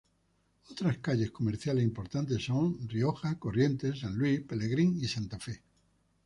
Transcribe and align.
Otras 0.71 0.97
calles 0.97 1.29
comerciales 1.29 1.83
importantes 1.83 2.43
son: 2.43 2.89
Rioja, 2.89 3.37
Corrientes, 3.37 3.99
San 3.99 4.15
Luis, 4.17 4.41
Pellegrini 4.41 4.99
y 4.99 5.07
Santa 5.07 5.37
Fe. 5.37 5.61